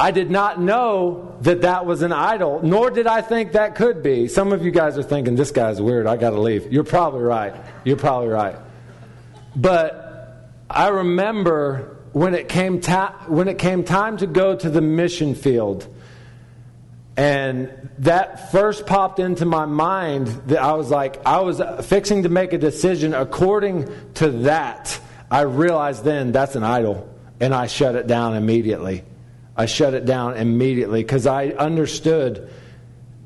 [0.00, 4.02] I did not know that that was an idol, nor did I think that could
[4.02, 4.28] be.
[4.28, 6.72] Some of you guys are thinking, this guy's weird, I got to leave.
[6.72, 7.54] You're probably right.
[7.84, 8.56] You're probably right.
[9.54, 14.80] But I remember when it came, ta- when it came time to go to the
[14.80, 15.86] mission field,
[17.16, 22.30] and that first popped into my mind that I was like, I was fixing to
[22.30, 24.98] make a decision according to that.
[25.30, 27.06] I realized then that's an idol
[27.41, 29.03] and I shut it down immediately.
[29.57, 32.51] I shut it down immediately because I understood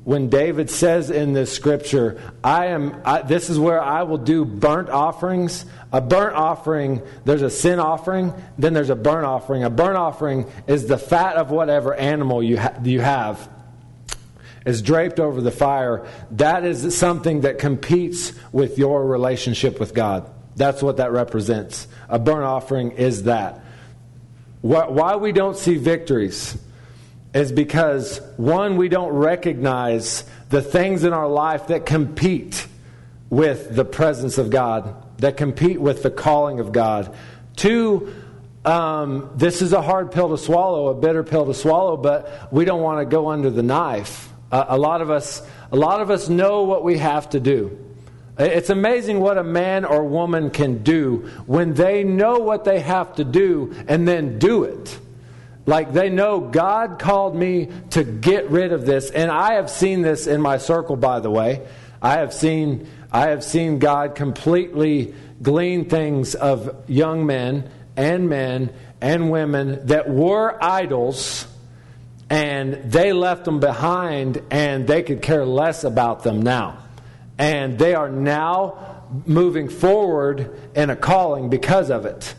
[0.05, 4.45] when David says in this scripture, I am I, this is where I will do
[4.45, 5.65] burnt offerings.
[5.91, 9.63] A burnt offering, there's a sin offering, then there's a burnt offering.
[9.63, 13.49] A burnt offering is the fat of whatever animal you ha- you have
[14.63, 16.07] is draped over the fire.
[16.31, 20.29] That is something that competes with your relationship with God.
[20.55, 21.87] That's what that represents.
[22.09, 23.64] A burnt offering is that.
[24.65, 26.57] Why we don't see victories
[27.35, 32.65] is because, one, we don't recognize the things in our life that compete
[33.29, 37.15] with the presence of God, that compete with the calling of God.
[37.55, 38.11] Two,
[38.65, 42.65] um, this is a hard pill to swallow, a bitter pill to swallow, but we
[42.65, 44.33] don't want to go under the knife.
[44.51, 47.84] Uh, a lot of us, a lot of us know what we have to do.
[48.37, 53.15] It's amazing what a man or woman can do when they know what they have
[53.15, 54.99] to do and then do it.
[55.65, 59.09] Like they know God called me to get rid of this.
[59.09, 61.65] And I have seen this in my circle, by the way.
[62.01, 68.71] I have seen, I have seen God completely glean things of young men and men
[69.01, 71.47] and women that were idols
[72.29, 76.84] and they left them behind and they could care less about them now.
[77.37, 82.33] And they are now moving forward in a calling because of it.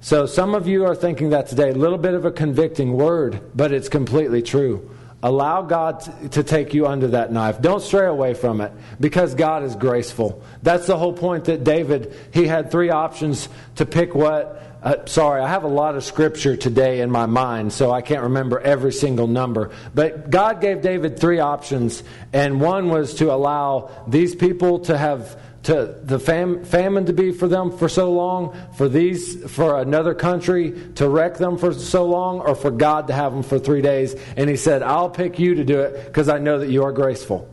[0.00, 3.40] So some of you are thinking that today, a little bit of a convicting word,
[3.54, 4.90] but it's completely true.
[5.22, 7.58] Allow God to take you under that knife.
[7.62, 10.42] Don't stray away from it because God is graceful.
[10.62, 14.73] That's the whole point that David, he had three options to pick what.
[14.84, 18.24] Uh, sorry, I have a lot of scripture today in my mind, so I can't
[18.24, 19.70] remember every single number.
[19.94, 22.02] But God gave David three options,
[22.34, 27.32] and one was to allow these people to have to the fam- famine to be
[27.32, 32.04] for them for so long, for these for another country to wreck them for so
[32.04, 34.14] long, or for God to have them for three days.
[34.36, 36.92] And he said, "I'll pick you to do it because I know that you are
[36.92, 37.48] graceful."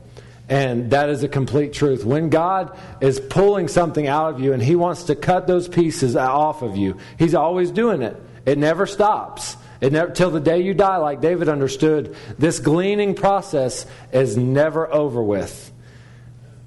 [0.52, 2.04] And that is a complete truth.
[2.04, 6.18] When God is pulling something out of you and He wants to cut those pieces
[6.18, 8.22] off of you, He's always doing it.
[8.46, 9.56] It never stops.
[9.80, 14.94] It never, till the day you die, like David understood, this gleaning process is never
[14.94, 15.72] over with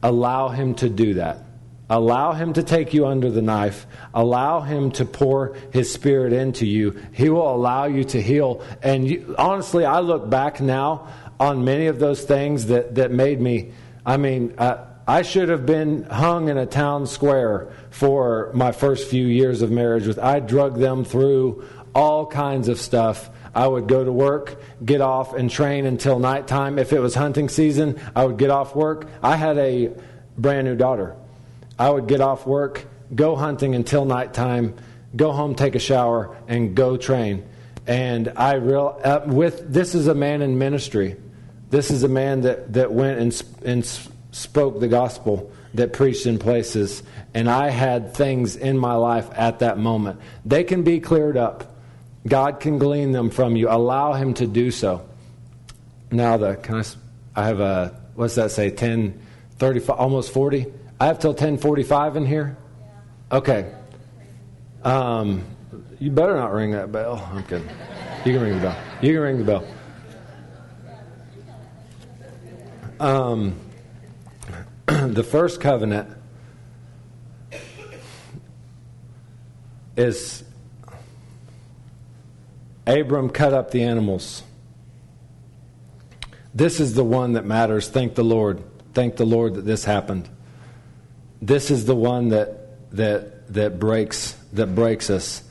[0.03, 1.39] allow Him to do that.
[1.91, 3.87] Allow Him to take you under the knife.
[4.13, 6.99] Allow Him to pour His Spirit into you.
[7.13, 8.63] He will allow you to heal.
[8.83, 11.09] And you, honestly, I look back now
[11.39, 13.73] on many of those things that, that made me,
[14.07, 19.09] I mean, uh, I should have been hung in a town square for my first
[19.09, 20.07] few years of marriage.
[20.07, 21.65] With I drug them through
[21.95, 23.31] all kinds of stuff.
[23.55, 26.79] I would go to work, get off, and train until nighttime.
[26.79, 29.07] If it was hunting season, I would get off work.
[29.23, 29.93] I had a
[30.39, 31.15] brand new daughter.
[31.79, 34.75] I would get off work, go hunting until nighttime,
[35.15, 37.45] go home, take a shower, and go train.
[37.87, 41.17] And I real uh, with this is a man in ministry.
[41.71, 43.85] This is a man that, that went and, and
[44.33, 47.03] spoke the gospel, that preached in places.
[47.35, 50.21] And I had things in my life at that moment.
[50.45, 51.77] They can be cleared up.
[52.27, 53.69] God can glean them from you.
[53.69, 55.07] Allow Him to do so.
[56.11, 56.85] Now, the can I?
[57.37, 58.71] I have a what's that say?
[58.71, 59.21] Ten
[59.59, 60.67] thirty-five, almost forty.
[61.01, 62.57] I have till ten forty-five in here.
[63.33, 63.75] Okay.
[64.85, 65.43] Um,
[65.99, 67.29] you better not ring that bell.
[67.33, 67.69] I'm kidding.
[68.25, 68.79] You can ring the bell.
[69.03, 69.67] You can ring the bell.
[73.01, 73.57] Um,
[74.87, 76.09] the first covenant
[79.97, 80.45] is
[82.87, 84.43] Abram cut up the animals.
[86.55, 87.89] This is the one that matters.
[87.89, 88.63] Thank the Lord.
[88.93, 90.29] Thank the Lord that this happened.
[91.43, 95.43] This is the one that that that breaks that breaks us.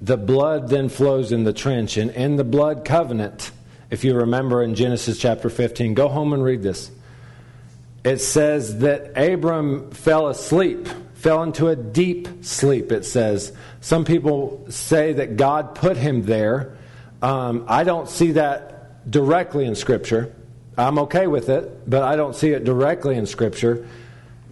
[0.00, 3.50] The blood then flows in the trench, and in the blood covenant,
[3.92, 6.90] if you remember in Genesis chapter 15, go home and read this.
[8.02, 13.52] It says that Abram fell asleep, fell into a deep sleep, it says.
[13.80, 16.76] Some people say that God put him there
[17.22, 20.34] um, I don't see that directly in Scripture.
[20.76, 23.86] I'm okay with it, but I don't see it directly in Scripture.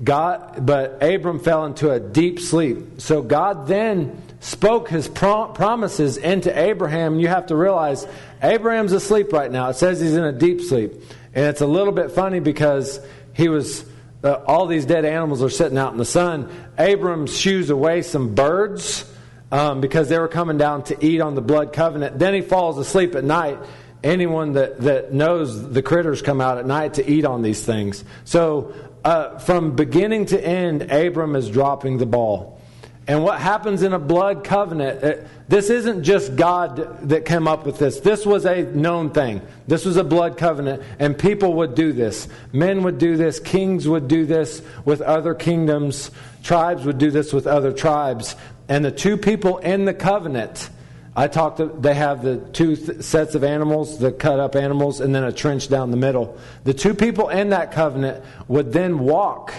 [0.03, 3.01] God, but Abram fell into a deep sleep.
[3.01, 7.20] So God then spoke his promises into Abraham.
[7.20, 8.07] You have to realize
[8.43, 9.68] Abraham's asleep right now.
[9.68, 10.95] It says he's in a deep sleep.
[11.34, 13.01] And it's a little bit funny because
[13.34, 13.84] he was,
[14.24, 16.51] uh, all these dead animals are sitting out in the sun.
[16.76, 19.05] Abram shoos away some birds
[19.53, 22.18] um, because they were coming down to eat on the blood covenant.
[22.18, 23.59] Then he falls asleep at night.
[24.03, 28.03] Anyone that, that knows the critters come out at night to eat on these things.
[28.24, 28.72] So,
[29.05, 32.59] uh, from beginning to end, Abram is dropping the ball.
[33.11, 37.48] And what happens in a blood covenant, it, uh, this isn't just God that came
[37.48, 37.98] up with this.
[37.98, 39.42] This was a known thing.
[39.66, 42.28] This was a blood covenant, and people would do this.
[42.52, 46.12] Men would do this, kings would do this with other kingdoms,
[46.44, 48.36] tribes would do this with other tribes.
[48.68, 50.70] And the two people in the covenant,
[51.16, 51.56] I talked.
[51.56, 55.24] To, they have the two th- sets of animals, the cut up animals, and then
[55.24, 56.38] a trench down the middle.
[56.62, 59.52] The two people in that covenant would then walk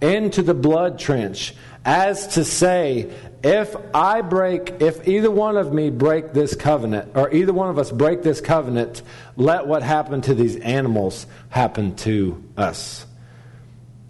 [0.00, 1.54] into the blood trench
[1.84, 3.12] as to say,
[3.42, 7.78] if I break, if either one of me break this covenant, or either one of
[7.78, 9.02] us break this covenant,
[9.36, 13.04] let what happened to these animals happen to us.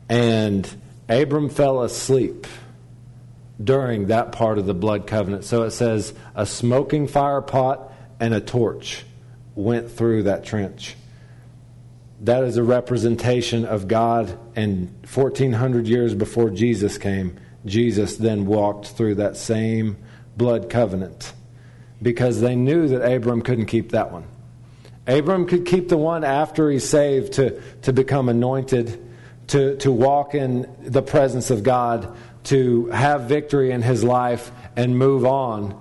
[0.08, 0.68] And
[1.08, 2.46] Abram fell asleep
[3.62, 5.44] during that part of the blood covenant.
[5.44, 9.04] So it says a smoking fire pot and a torch
[9.54, 10.96] went through that trench.
[12.20, 17.36] That is a representation of God, and 1400 years before Jesus came,
[17.66, 19.96] Jesus then walked through that same
[20.36, 21.32] blood covenant
[22.02, 24.24] because they knew that Abram couldn't keep that one.
[25.06, 29.02] Abram could keep the one after he's saved to, to become anointed,
[29.48, 34.98] to, to walk in the presence of God, to have victory in his life and
[34.98, 35.80] move on.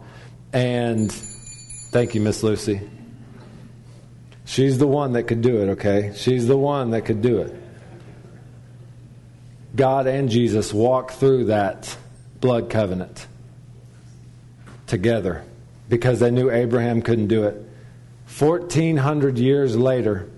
[0.51, 2.81] And thank you, Miss Lucy.
[4.45, 6.11] She's the one that could do it, okay?
[6.15, 7.62] She's the one that could do it.
[9.75, 11.95] God and Jesus walked through that
[12.39, 13.27] blood covenant
[14.87, 15.43] together
[15.89, 17.55] because they knew Abraham couldn't do it.
[18.37, 20.29] 1400 years later,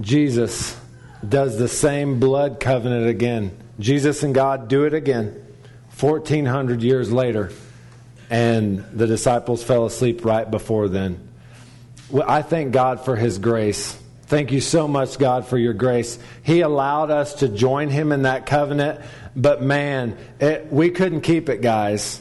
[0.00, 0.78] Jesus
[1.26, 3.56] does the same blood covenant again.
[3.78, 5.44] Jesus and God do it again
[5.98, 7.50] 1400 years later
[8.30, 11.28] and the disciples fell asleep right before then.
[12.26, 14.00] I thank God for his grace.
[14.28, 16.18] Thank you so much, God, for your grace.
[16.42, 19.00] He allowed us to join him in that covenant,
[19.34, 22.20] but man, it, we couldn't keep it, guys.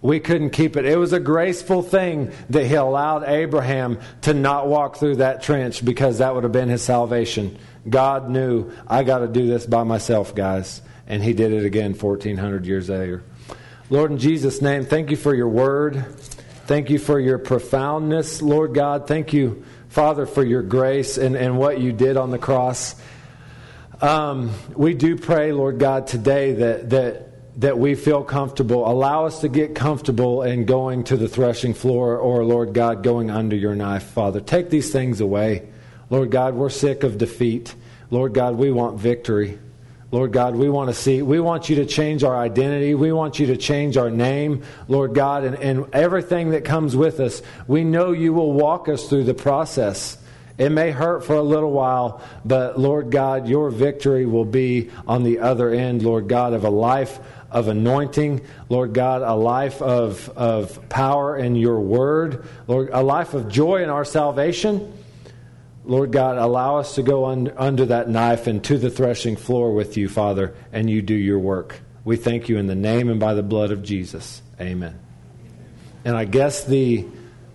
[0.00, 0.84] We couldn't keep it.
[0.84, 5.84] It was a graceful thing that he allowed Abraham to not walk through that trench
[5.84, 7.58] because that would have been his salvation.
[7.88, 10.80] God knew, I got to do this by myself, guys.
[11.08, 13.24] And he did it again 1,400 years later.
[13.90, 16.04] Lord, in Jesus' name, thank you for your word.
[16.66, 19.08] Thank you for your profoundness, Lord God.
[19.08, 22.94] Thank you, Father, for your grace and, and what you did on the cross.
[24.00, 28.88] Um, we do pray, Lord God, today that, that, that we feel comfortable.
[28.88, 33.30] Allow us to get comfortable in going to the threshing floor or, Lord God, going
[33.30, 34.40] under your knife, Father.
[34.40, 35.68] Take these things away.
[36.10, 37.74] Lord God, we're sick of defeat.
[38.10, 39.58] Lord God, we want victory.
[40.10, 42.94] Lord God, we want to see, we want you to change our identity.
[42.94, 47.20] We want you to change our name, Lord God, and, and everything that comes with
[47.20, 47.42] us.
[47.66, 50.16] We know you will walk us through the process.
[50.56, 55.24] It may hurt for a little while, but Lord God, your victory will be on
[55.24, 60.28] the other end, Lord God, of a life of anointing, Lord God, a life of,
[60.30, 64.92] of power in your word, Lord, a life of joy in our salvation.
[65.88, 69.72] Lord God, allow us to go un- under that knife and to the threshing floor
[69.72, 71.80] with you, Father, and you do your work.
[72.04, 74.42] We thank you in the name and by the blood of Jesus.
[74.60, 74.98] Amen.
[76.04, 77.06] And I guess the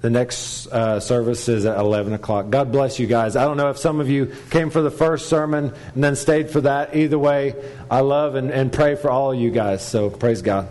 [0.02, 2.50] the next uh, service is at 11 o'clock.
[2.50, 3.38] God bless you guys.
[3.38, 6.50] I don't know if some of you came for the first sermon and then stayed
[6.50, 6.94] for that.
[6.94, 7.56] Either way,
[7.90, 9.82] I love and, and pray for all of you guys.
[9.82, 10.68] So praise God.